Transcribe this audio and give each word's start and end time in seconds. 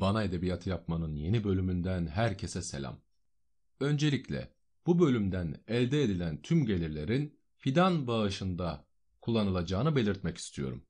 Bana 0.00 0.22
Edebiyat 0.22 0.66
Yapmanın 0.66 1.16
yeni 1.16 1.44
bölümünden 1.44 2.06
herkese 2.06 2.62
selam. 2.62 3.00
Öncelikle 3.80 4.52
bu 4.86 4.98
bölümden 4.98 5.56
elde 5.68 6.02
edilen 6.02 6.42
tüm 6.42 6.66
gelirlerin 6.66 7.38
fidan 7.56 8.06
bağışında 8.06 8.86
kullanılacağını 9.20 9.96
belirtmek 9.96 10.38
istiyorum. 10.38 10.84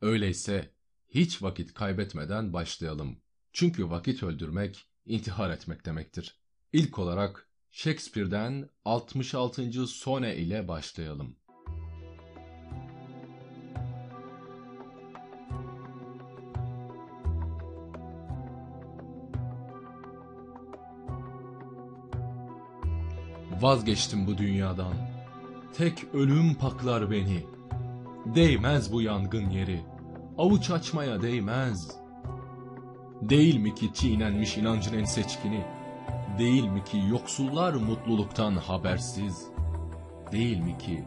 Öyleyse 0.00 0.74
hiç 1.08 1.42
vakit 1.42 1.74
kaybetmeden 1.74 2.52
başlayalım. 2.52 3.22
Çünkü 3.52 3.90
vakit 3.90 4.22
öldürmek 4.22 4.88
intihar 5.06 5.50
etmek 5.50 5.86
demektir. 5.86 6.40
İlk 6.72 6.98
olarak 6.98 7.47
Shakespeare'den 7.78 8.68
66. 8.84 9.86
sone 9.86 10.36
ile 10.36 10.68
başlayalım. 10.68 11.36
Vazgeçtim 23.60 24.26
bu 24.26 24.38
dünyadan. 24.38 24.94
Tek 25.76 26.04
ölüm 26.14 26.54
paklar 26.54 27.10
beni. 27.10 27.46
Değmez 28.26 28.92
bu 28.92 29.02
yangın 29.02 29.50
yeri. 29.50 29.80
Avuç 30.38 30.70
açmaya 30.70 31.22
değmez. 31.22 31.96
Değil 33.22 33.56
mi 33.56 33.74
ki 33.74 33.90
çiğnenmiş 33.94 34.56
inancın 34.56 34.98
en 34.98 35.04
seçkini? 35.04 35.77
Değil 36.38 36.64
mi 36.64 36.84
ki 36.84 37.02
yoksullar 37.10 37.74
mutluluktan 37.74 38.56
habersiz? 38.56 39.46
Değil 40.32 40.58
mi 40.58 40.78
ki 40.78 41.04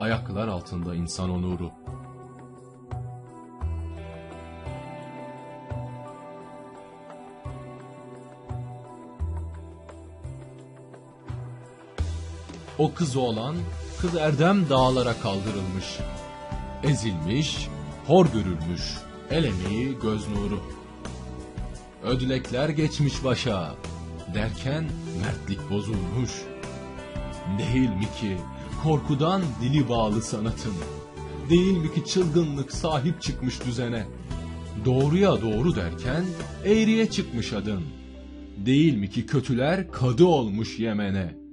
ayaklar 0.00 0.48
altında 0.48 0.94
insan 0.94 1.30
onuru? 1.30 1.70
O 12.78 12.94
kız 12.94 13.16
oğlan, 13.16 13.56
kız 14.00 14.16
Erdem 14.16 14.68
dağlara 14.68 15.14
kaldırılmış. 15.20 15.98
Ezilmiş, 16.82 17.68
hor 18.06 18.26
görülmüş, 18.26 18.82
el 19.30 19.44
emeği 19.44 19.98
göz 20.02 20.28
nuru. 20.28 20.60
Ödülekler 22.02 22.68
geçmiş 22.68 23.24
başa, 23.24 23.74
derken 24.34 24.84
mertlik 25.22 25.70
bozulmuş. 25.70 26.30
Değil 27.58 27.88
mi 27.88 28.08
ki 28.20 28.36
korkudan 28.82 29.42
dili 29.62 29.88
bağlı 29.88 30.22
sanatın? 30.22 30.74
Değil 31.50 31.76
mi 31.76 31.94
ki 31.94 32.04
çılgınlık 32.04 32.72
sahip 32.72 33.22
çıkmış 33.22 33.64
düzene? 33.64 34.06
Doğruya 34.84 35.42
doğru 35.42 35.76
derken 35.76 36.24
eğriye 36.64 37.10
çıkmış 37.10 37.52
adın. 37.52 37.82
Değil 38.56 38.96
mi 38.96 39.10
ki 39.10 39.26
kötüler 39.26 39.90
kadı 39.90 40.24
olmuş 40.24 40.78
Yemen'e? 40.78 41.43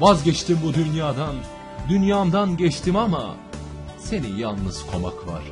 Vazgeçtim 0.00 0.58
bu 0.64 0.74
dünyadan, 0.74 1.34
dünyamdan 1.88 2.56
geçtim 2.56 2.96
ama 2.96 3.36
seni 3.98 4.40
yalnız 4.40 4.86
komak 4.86 5.26
var. 5.26 5.42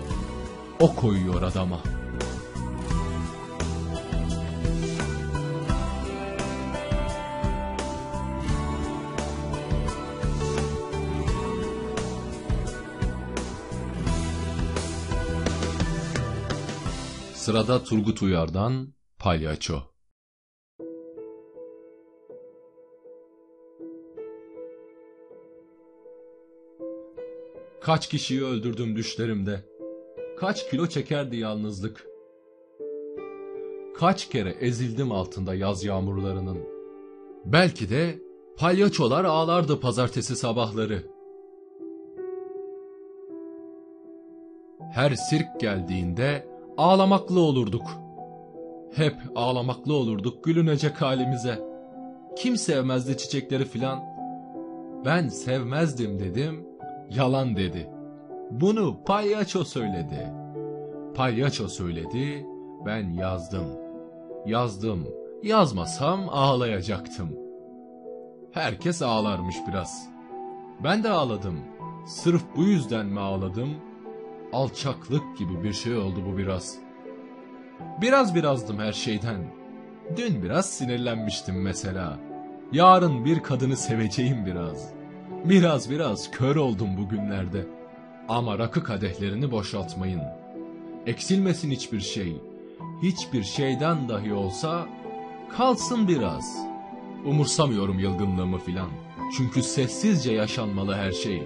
O 0.81 0.95
koyuyor 0.95 1.43
adama. 1.43 1.81
Sırada 17.35 17.85
Turgut 17.85 18.23
Uyar'dan 18.23 18.95
Palyaço. 19.19 19.94
Kaç 27.85 28.09
kişiyi 28.09 28.45
öldürdüm 28.45 28.97
düşlerimde. 28.97 29.61
Kaç 30.39 30.71
kilo 30.71 30.87
çekerdi 30.87 31.37
yalnızlık. 31.37 32.07
Kaç 33.97 34.29
kere 34.29 34.51
ezildim 34.51 35.13
altında 35.13 35.55
yaz 35.55 35.85
yağmurlarının. 35.85 36.59
Belki 37.45 37.91
de 37.91 38.19
palyaçolar 38.57 39.25
ağlardı 39.25 39.81
pazartesi 39.81 40.37
sabahları. 40.37 41.03
Her 44.93 45.15
sirk 45.15 45.61
geldiğinde 45.61 46.49
ağlamaklı 46.77 47.41
olurduk. 47.41 47.87
Hep 48.95 49.17
ağlamaklı 49.35 49.95
olurduk 49.95 50.45
gülünecek 50.45 51.03
halimize. 51.03 51.59
Kim 52.37 52.57
sevmezdi 52.57 53.17
çiçekleri 53.17 53.65
filan? 53.65 54.05
Ben 55.05 55.29
sevmezdim 55.29 56.19
dedim, 56.19 56.74
yalan 57.11 57.57
dedi. 57.57 57.91
Bunu 58.51 59.05
palyaço 59.05 59.65
söyledi. 59.65 60.33
Palyaço 61.15 61.69
söyledi, 61.69 62.47
ben 62.87 63.09
yazdım. 63.09 63.67
Yazdım, 64.47 65.09
yazmasam 65.43 66.29
ağlayacaktım. 66.29 67.29
Herkes 68.53 69.03
ağlarmış 69.03 69.57
biraz. 69.69 70.09
Ben 70.85 71.05
de 71.05 71.09
ağladım. 71.09 71.59
Sırf 72.07 72.43
bu 72.57 72.63
yüzden 72.63 73.07
mi 73.07 73.21
ağladım? 73.21 73.71
Alçaklık 74.53 75.39
gibi 75.39 75.63
bir 75.63 75.73
şey 75.73 75.97
oldu 75.97 76.21
bu 76.33 76.39
biraz. 76.39 76.79
Biraz 78.01 78.35
birazdım 78.35 78.79
her 78.79 78.93
şeyden. 78.93 79.45
Dün 80.17 80.43
biraz 80.43 80.71
sinirlenmiştim 80.71 81.63
mesela. 81.63 82.19
Yarın 82.73 83.25
bir 83.25 83.43
kadını 83.43 83.77
seveceğim 83.77 84.47
biraz. 84.47 84.93
Biraz 85.45 85.91
biraz 85.91 86.31
kör 86.31 86.57
oldum 86.57 86.97
bugünlerde. 86.97 87.67
Ama 88.29 88.59
rakı 88.59 88.85
kadehlerini 88.85 89.51
boşaltmayın. 89.51 90.23
Eksilmesin 91.07 91.71
hiçbir 91.71 92.01
şey. 92.01 92.37
Hiçbir 93.03 93.43
şeyden 93.43 94.09
dahi 94.09 94.33
olsa 94.33 94.87
kalsın 95.57 96.09
biraz. 96.09 96.59
Umursamıyorum 97.25 97.99
yılgınlığımı 97.99 98.59
filan. 98.59 98.89
Çünkü 99.37 99.63
sessizce 99.63 100.33
yaşanmalı 100.33 100.95
her 100.95 101.13
şey. 101.13 101.43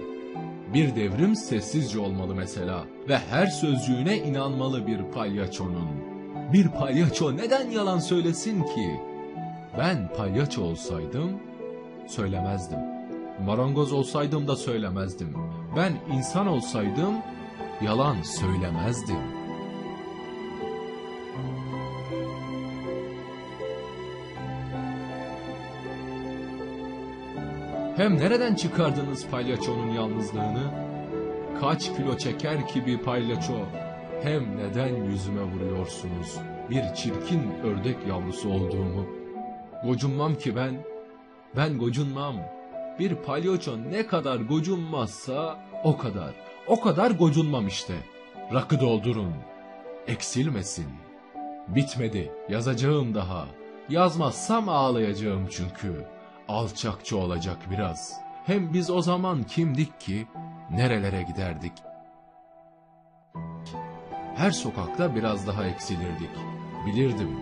Bir 0.73 0.95
devrim 0.95 1.35
sessizce 1.35 1.99
olmalı 1.99 2.35
mesela 2.35 2.83
ve 3.09 3.17
her 3.17 3.47
sözcüğüne 3.47 4.17
inanmalı 4.17 4.87
bir 4.87 5.03
palyaçonun. 5.13 5.89
Bir 6.53 6.67
palyaço 6.67 7.37
neden 7.37 7.69
yalan 7.69 7.99
söylesin 7.99 8.63
ki? 8.63 8.99
Ben 9.77 10.13
palyaço 10.17 10.61
olsaydım 10.61 11.31
söylemezdim. 12.07 12.98
Marangoz 13.45 13.93
olsaydım 13.93 14.47
da 14.47 14.55
söylemezdim. 14.55 15.33
Ben 15.75 15.93
insan 16.15 16.47
olsaydım 16.47 17.13
yalan 17.81 18.21
söylemezdim. 18.21 19.39
Hem 27.97 28.17
nereden 28.17 28.55
çıkardınız 28.55 29.27
palyaçonun 29.27 29.89
yalnızlığını? 29.89 30.71
Kaç 31.61 31.97
kilo 31.97 32.17
çeker 32.17 32.67
ki 32.67 32.85
bir 32.85 32.97
palyaço? 32.97 33.65
Hem 34.23 34.57
neden 34.57 35.03
yüzüme 35.03 35.41
vuruyorsunuz 35.41 36.37
bir 36.69 36.93
çirkin 36.95 37.41
ördek 37.63 37.97
yavrusu 38.07 38.49
olduğumu? 38.49 39.05
Gocunmam 39.85 40.35
ki 40.35 40.55
ben, 40.55 40.75
ben 41.55 41.77
gocunmam. 41.77 42.35
Bir 42.99 43.15
palyaço 43.15 43.77
ne 43.91 44.07
kadar 44.07 44.37
gocunmazsa 44.37 45.59
o 45.83 45.97
kadar, 45.97 46.33
o 46.67 46.81
kadar 46.81 47.11
gocunmam 47.11 47.67
işte. 47.67 47.93
Rakı 48.53 48.79
doldurun, 48.79 49.33
eksilmesin. 50.07 50.87
Bitmedi, 51.67 52.31
yazacağım 52.49 53.15
daha. 53.15 53.45
Yazmazsam 53.89 54.69
ağlayacağım 54.69 55.47
çünkü. 55.51 56.05
Alçakça 56.47 57.17
olacak 57.17 57.57
biraz. 57.71 58.13
Hem 58.45 58.73
biz 58.73 58.89
o 58.89 59.01
zaman 59.01 59.43
kimdik 59.43 59.99
ki, 59.99 60.27
nerelere 60.71 61.23
giderdik? 61.23 61.73
Her 64.35 64.51
sokakta 64.51 65.15
biraz 65.15 65.47
daha 65.47 65.65
eksilirdik. 65.65 66.29
Bilirdim. 66.85 67.39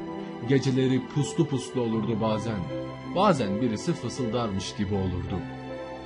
Geceleri 0.50 1.08
puslu 1.08 1.48
puslu 1.48 1.82
olurdu 1.82 2.22
bazen. 2.22 2.87
Bazen 3.16 3.62
birisi 3.62 3.94
fısıldarmış 3.94 4.76
gibi 4.76 4.96
olurdu. 4.96 5.40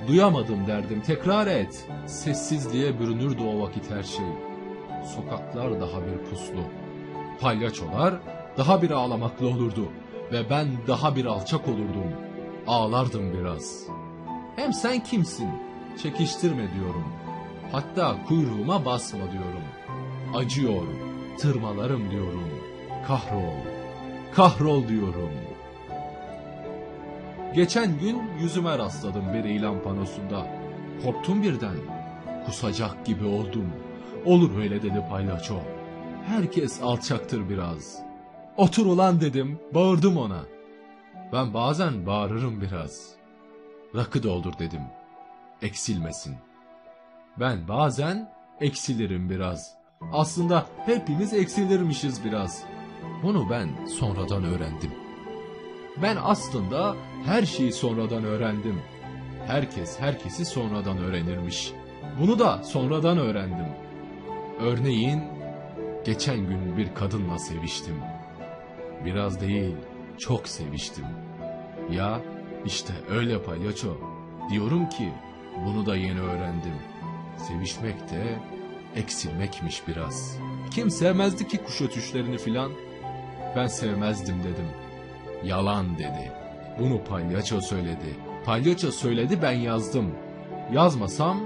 Duyamadım 0.08 0.66
derdim 0.66 1.00
tekrar 1.00 1.46
et. 1.46 1.86
Sessizliğe 2.06 3.00
bürünürdü 3.00 3.42
o 3.42 3.60
vakit 3.60 3.90
her 3.90 4.02
şey. 4.02 4.26
Sokaklar 5.16 5.80
daha 5.80 6.00
bir 6.06 6.30
puslu. 6.30 6.62
Palyaçolar 7.40 8.14
daha 8.56 8.82
bir 8.82 8.90
ağlamaklı 8.90 9.48
olurdu. 9.48 9.88
Ve 10.32 10.50
ben 10.50 10.68
daha 10.86 11.16
bir 11.16 11.24
alçak 11.24 11.68
olurdum. 11.68 12.12
Ağlardım 12.66 13.32
biraz. 13.32 13.86
Hem 14.56 14.72
sen 14.72 15.04
kimsin? 15.04 15.48
Çekiştirme 16.02 16.74
diyorum. 16.74 17.04
Hatta 17.72 18.16
kuyruğuma 18.28 18.84
basma 18.84 19.32
diyorum. 19.32 19.62
Acıyor, 20.34 20.82
tırmalarım 21.38 22.10
diyorum. 22.10 22.48
Kahrol, 23.06 23.54
kahrol 24.34 24.88
diyorum. 24.88 25.30
Geçen 27.54 27.98
gün 27.98 28.22
yüzüme 28.40 28.78
rastladım 28.78 29.34
bir 29.34 29.44
ilan 29.44 29.82
panosunda. 29.82 30.46
Korktum 31.04 31.42
birden. 31.42 31.76
Kusacak 32.46 33.06
gibi 33.06 33.24
oldum. 33.24 33.72
Olur 34.24 34.58
öyle 34.58 34.82
dedi 34.82 35.04
palyaço. 35.10 35.54
Herkes 36.26 36.82
alçaktır 36.82 37.48
biraz. 37.48 38.02
Otur 38.56 38.86
ulan 38.86 39.20
dedim, 39.20 39.58
bağırdım 39.74 40.16
ona. 40.16 40.40
Ben 41.32 41.54
bazen 41.54 42.06
bağırırım 42.06 42.60
biraz. 42.60 43.10
Rakı 43.94 44.22
doldur 44.22 44.58
dedim. 44.58 44.82
Eksilmesin. 45.62 46.36
Ben 47.40 47.68
bazen 47.68 48.32
eksilirim 48.60 49.30
biraz. 49.30 49.74
Aslında 50.12 50.66
hepimiz 50.86 51.32
eksilirmişiz 51.32 52.24
biraz. 52.24 52.62
Bunu 53.22 53.50
ben 53.50 53.86
sonradan 53.86 54.44
öğrendim. 54.44 55.01
Ben 55.96 56.18
aslında 56.22 56.96
her 57.24 57.42
şeyi 57.42 57.72
sonradan 57.72 58.24
öğrendim. 58.24 58.80
Herkes 59.46 60.00
herkesi 60.00 60.44
sonradan 60.44 60.98
öğrenirmiş. 60.98 61.72
Bunu 62.20 62.38
da 62.38 62.62
sonradan 62.62 63.18
öğrendim. 63.18 63.66
Örneğin 64.60 65.22
geçen 66.04 66.36
gün 66.36 66.76
bir 66.76 66.94
kadınla 66.94 67.38
seviştim. 67.38 67.96
Biraz 69.04 69.40
değil, 69.40 69.76
çok 70.18 70.48
seviştim. 70.48 71.04
Ya 71.90 72.20
işte 72.64 72.92
öyle 73.10 73.42
palyaço. 73.42 73.96
Diyorum 74.50 74.88
ki 74.88 75.12
bunu 75.66 75.86
da 75.86 75.96
yeni 75.96 76.20
öğrendim. 76.20 76.74
Sevişmek 77.36 78.10
de 78.10 78.38
eksilmekmiş 78.96 79.88
biraz. 79.88 80.38
Kim 80.70 80.90
sevmezdi 80.90 81.48
ki 81.48 81.58
kuş 81.58 81.80
ötüşlerini 81.80 82.38
filan? 82.38 82.72
Ben 83.56 83.66
sevmezdim 83.66 84.38
dedim. 84.40 84.81
Yalan 85.44 85.98
dedi. 85.98 86.32
Bunu 86.78 87.04
palyaço 87.04 87.60
söyledi. 87.60 88.16
Palyaço 88.44 88.90
söyledi 88.90 89.42
ben 89.42 89.52
yazdım. 89.52 90.14
Yazmasam 90.72 91.40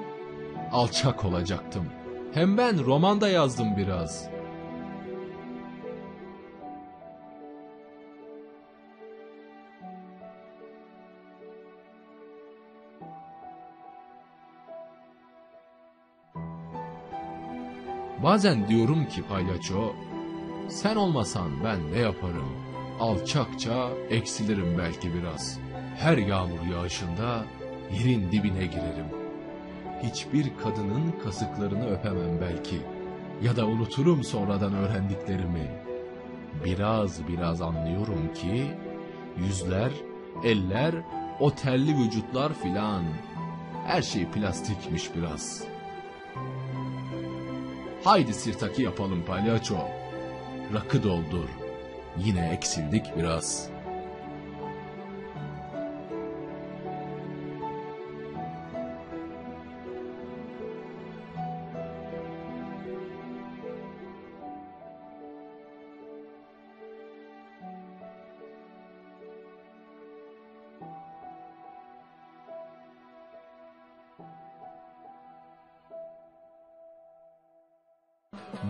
alçak 0.73 1.25
olacaktım. 1.25 1.85
Hem 2.35 2.59
ben 2.59 2.85
romanda 2.85 3.29
yazdım 3.29 3.77
biraz. 3.77 4.29
Bazen 18.23 18.69
diyorum 18.69 19.09
ki 19.09 19.23
palyaço, 19.23 19.93
sen 20.69 20.97
olmasan 20.97 21.51
ben 21.65 21.93
ne 21.93 21.99
yaparım? 21.99 22.76
Alçakça 23.01 23.89
eksilirim 24.11 24.79
belki 24.79 25.15
biraz. 25.15 25.59
Her 25.97 26.19
yağmur 26.19 26.67
yağışında 26.73 27.45
yerin 27.93 28.33
dibine 28.33 28.67
girerim. 28.67 29.07
Hiçbir 30.03 30.47
kadının 30.63 31.15
kasıklarını 31.25 31.91
öpemem 31.91 32.41
belki. 32.41 32.77
Ya 33.43 33.57
da 33.57 33.67
unuturum 33.67 34.25
sonradan 34.25 34.75
öğrendiklerimi. 34.75 35.71
Biraz 36.65 37.29
biraz 37.29 37.63
anlıyorum 37.63 38.35
ki 38.35 38.67
yüzler, 39.39 39.91
eller, 40.45 40.95
o 41.41 41.55
terli 41.55 41.97
vücutlar 41.97 42.55
filan 42.55 43.03
her 43.87 44.03
şey 44.03 44.27
plastikmiş 44.27 45.15
biraz. 45.15 45.65
Haydi 48.05 48.35
sirtaki 48.35 48.83
yapalım 48.83 49.25
palyaço. 49.25 49.77
Rakı 50.75 51.03
doldur. 51.03 51.66
Yine 52.25 52.49
eksildik 52.49 53.17
biraz. 53.17 53.69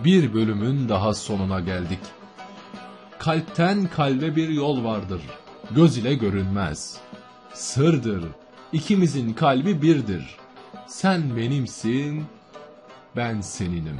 Bir 0.03 0.33
bölümün 0.33 0.89
daha 0.89 1.13
sonuna 1.13 1.59
geldik. 1.59 1.99
Kalpten 3.27 3.87
kalbe 3.95 4.35
bir 4.35 4.49
yol 4.49 4.83
vardır. 4.83 5.21
Göz 5.71 5.97
ile 5.97 6.13
görünmez. 6.13 6.97
Sırdır. 7.53 8.23
İkimizin 8.73 9.33
kalbi 9.33 9.81
birdir. 9.81 10.37
Sen 10.87 11.37
benimsin, 11.37 12.25
ben 13.15 13.41
seninim. 13.41 13.99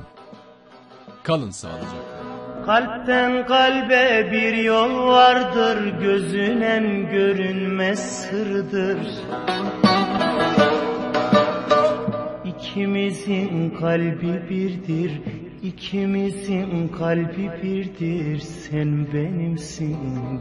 Kalın 1.24 1.50
sağlıcakla. 1.50 2.66
Kalpten 2.66 3.48
kalbe 3.48 4.30
bir 4.32 4.54
yol 4.54 5.08
vardır, 5.08 6.00
gözünen 6.02 7.12
görünmez 7.12 8.22
sırdır. 8.22 8.98
İkimizin 12.46 13.70
kalbi 13.80 14.50
birdir, 14.50 15.22
İkimizin 15.64 16.88
kalbi 16.88 17.52
birdir 17.64 18.40
Sen 18.40 19.08
benimsin 19.14 19.98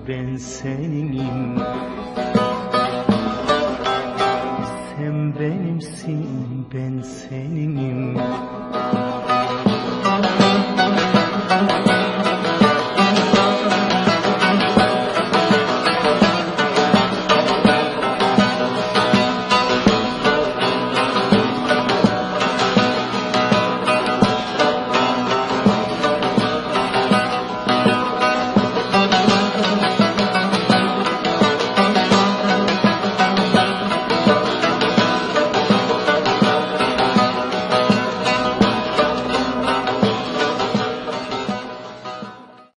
ben 0.08 0.37
seninim. 0.37 1.58
Sen 4.96 5.35
benimsin 5.40 6.66
ben 6.75 7.00
seninim. 7.00 8.16